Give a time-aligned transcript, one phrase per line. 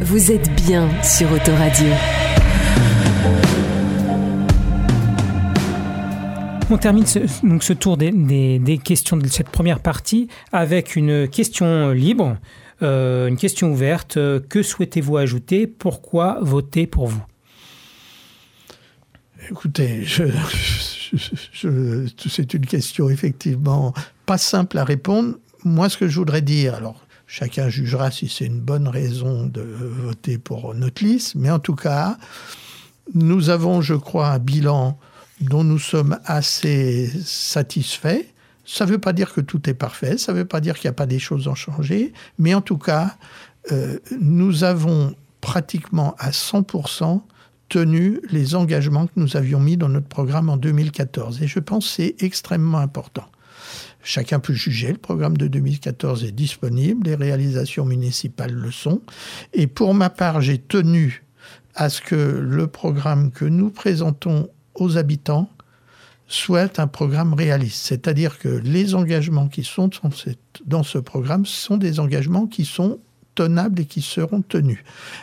[0.00, 1.86] Vous êtes bien sur Autoradio.
[6.70, 11.90] On termine ce, donc ce tour des, questions de cette première partie avec une question
[11.90, 12.38] libre,
[12.82, 14.18] euh, une question ouverte.
[14.48, 15.66] Que souhaitez-vous ajouter?
[15.66, 17.22] Pourquoi voter pour vous?
[19.50, 20.06] Écoutez,
[22.16, 23.92] c'est une question effectivement
[24.24, 25.36] pas simple à répondre.
[25.64, 29.62] Moi, ce que je voudrais dire, alors chacun jugera si c'est une bonne raison de
[29.62, 32.18] voter pour notre liste, mais en tout cas,
[33.14, 34.98] nous avons, je crois, un bilan
[35.40, 38.26] dont nous sommes assez satisfaits.
[38.66, 40.88] Ça ne veut pas dire que tout est parfait, ça ne veut pas dire qu'il
[40.88, 43.16] n'y a pas des choses à changer, mais en tout cas,
[43.72, 47.22] euh, nous avons pratiquement à 100%
[47.70, 51.42] tenu les engagements que nous avions mis dans notre programme en 2014.
[51.42, 53.24] Et je pense que c'est extrêmement important.
[54.02, 59.00] Chacun peut juger, le programme de 2014 est disponible, les réalisations municipales le sont.
[59.52, 61.24] Et pour ma part, j'ai tenu
[61.74, 65.48] à ce que le programme que nous présentons aux habitants
[66.26, 67.86] soit un programme réaliste.
[67.86, 69.90] C'est-à-dire que les engagements qui sont
[70.66, 72.98] dans ce programme sont des engagements qui sont
[73.34, 74.78] tenables et qui seront tenus.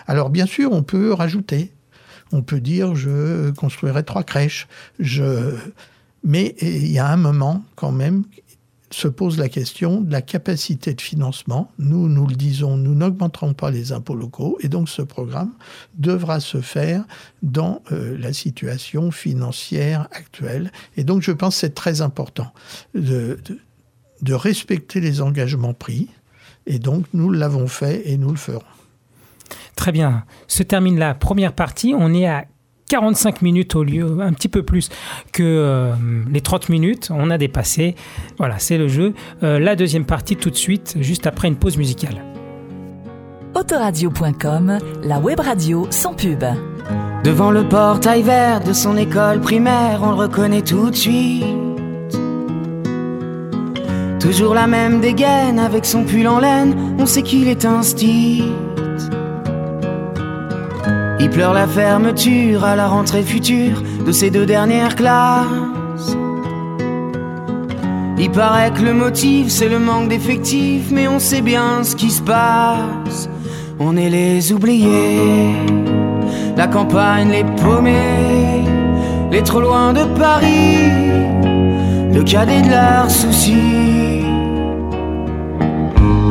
[0.07, 1.71] Alors bien sûr, on peut rajouter.
[2.31, 4.67] On peut dire je construirai trois crèches.
[4.99, 5.55] Je...
[6.23, 8.23] Mais il y a un moment quand même
[8.91, 11.71] se pose la question de la capacité de financement.
[11.77, 15.53] Nous, nous le disons, nous n'augmenterons pas les impôts locaux et donc ce programme
[15.95, 17.03] devra se faire
[17.43, 20.71] dans euh, la situation financière actuelle.
[20.97, 22.51] Et donc je pense que c'est très important
[22.95, 23.37] de,
[24.21, 26.07] de respecter les engagements pris
[26.65, 28.63] et donc nous l'avons fait et nous le ferons.
[29.75, 30.25] Très bien.
[30.47, 31.93] Se termine la première partie.
[31.97, 32.45] On est à
[32.89, 34.89] 45 minutes au lieu, un petit peu plus
[35.31, 35.93] que euh,
[36.29, 37.09] les 30 minutes.
[37.13, 37.95] On a dépassé.
[38.37, 39.13] Voilà, c'est le jeu.
[39.43, 42.21] Euh, la deuxième partie tout de suite, juste après une pause musicale.
[43.55, 46.43] Autoradio.com, la web radio sans pub.
[47.23, 51.45] Devant le portail vert de son école primaire, on le reconnaît tout de suite.
[54.19, 58.68] Toujours la même dégaine avec son pull en laine, on sait qu'il est un style.
[61.31, 66.17] Pleure la fermeture à la rentrée future de ces deux dernières classes.
[68.17, 72.09] Il paraît que le motif c'est le manque d'effectifs, mais on sait bien ce qui
[72.09, 73.29] se passe.
[73.79, 75.55] On est les oubliés,
[76.57, 78.65] la campagne les paumés,
[79.31, 80.91] les trop loin de Paris,
[82.13, 84.25] le cadet de leurs soucis.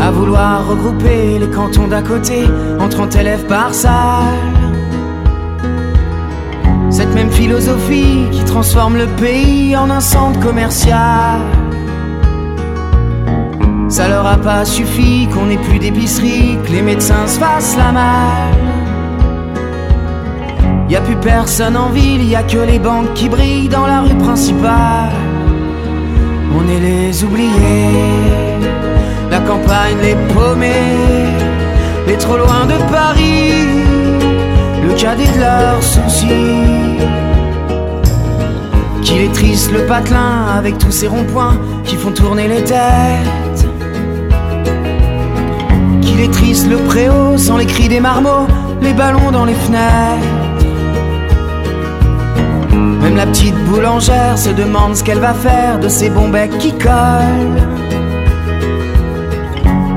[0.01, 2.45] À vouloir regrouper les cantons d'à côté
[2.79, 4.68] en 30 élèves par salle.
[6.99, 11.39] Cette même philosophie qui transforme le pays en un centre commercial.
[13.89, 17.93] Ça leur a pas suffi qu'on ait plus d'épicerie, que les médecins se fassent la
[17.93, 18.65] malle.
[20.89, 24.01] Y a plus personne en ville, y a que les banques qui brillent dans la
[24.01, 25.15] rue principale.
[26.53, 28.59] On est les oubliés,
[29.31, 31.29] la campagne les paumés,
[32.09, 33.78] les trop loin de Paris
[34.89, 36.99] le cadet de leurs soucis.
[39.03, 43.67] Qu'il est triste le patelin avec tous ces ronds-points qui font tourner les têtes.
[46.03, 48.47] Qu'il est triste le préau sans les cris des marmots,
[48.81, 50.27] les ballons dans les fenêtres.
[53.03, 56.73] Même la petite boulangère se demande ce qu'elle va faire de ces bons becs qui
[56.73, 57.88] collent.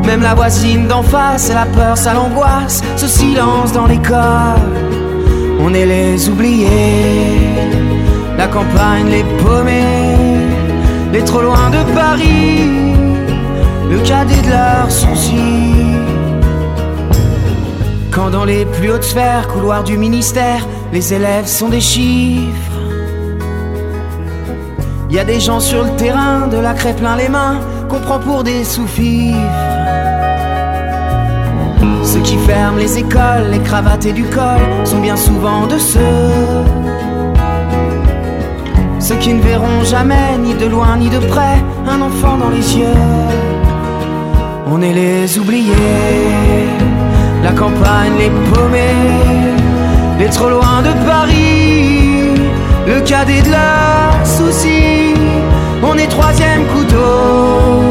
[0.05, 4.71] Même la voisine d'en face, la peur, ça l'angoisse, ce silence dans l'école.
[5.59, 6.67] On est les oubliés,
[8.37, 10.17] la campagne les paumés,
[11.13, 12.93] les trop loin de Paris,
[13.89, 15.71] le cadet de leurs soucis.
[18.11, 22.70] Quand dans les plus hautes sphères, couloirs du ministère, les élèves sont des chiffres.
[25.11, 28.17] Y a des gens sur le terrain, de la craie plein les mains, qu'on prend
[28.17, 29.37] pour des sous-fifres.
[32.01, 35.99] Ceux qui ferment les écoles, les cravates et du col sont bien souvent de ceux.
[38.99, 42.77] Ceux qui ne verront jamais, ni de loin ni de près, un enfant dans les
[42.77, 43.01] yeux.
[44.67, 45.73] On est les oubliés,
[47.43, 49.01] la campagne les paumés,
[50.19, 52.39] les trop loin de Paris,
[52.87, 54.90] le cadet de leurs soucis.
[55.93, 57.83] On est troisième couteau,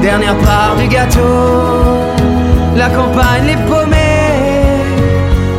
[0.00, 1.20] dernière part du gâteau.
[2.74, 4.80] La campagne les paumés,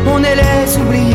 [0.07, 1.06] on est les oubliés.